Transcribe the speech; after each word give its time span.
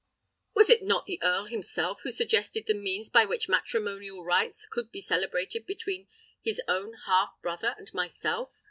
"Was 0.55 0.71
it 0.71 0.81
not 0.81 1.05
the 1.05 1.19
Earl 1.21 1.45
himself 1.45 1.99
who 2.01 2.09
suggested 2.09 2.65
the 2.65 2.73
means 2.73 3.11
by 3.11 3.23
which 3.23 3.47
matrimonial 3.47 4.25
rites 4.25 4.65
could 4.65 4.91
be 4.91 4.99
celebrated 4.99 5.67
between 5.67 6.07
his 6.41 6.59
own 6.67 6.93
half 7.05 7.39
brother 7.43 7.75
and 7.77 7.93
myself?" 7.93 8.49